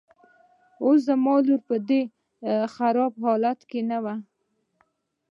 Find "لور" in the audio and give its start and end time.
1.45-1.59